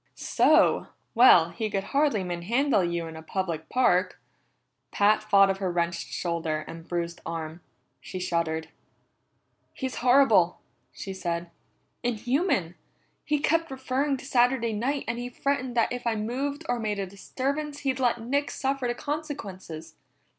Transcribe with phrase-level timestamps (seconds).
[0.15, 0.87] "So!
[1.13, 4.19] Well, he could hardly manhandle you in a public park."
[4.89, 7.61] Pat thought of her wrenched shoulder and bruised arm.
[7.99, 8.69] She shuddered.
[9.75, 10.59] "He's horrible!"
[10.91, 11.51] she said.
[12.01, 12.73] "Inhuman!
[13.23, 16.97] He kept referring to Saturday night, and he threatened that if I moved or made
[16.97, 19.97] a disturbance he'd let Nick suffer the consequences.